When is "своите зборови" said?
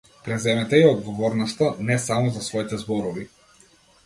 2.49-3.29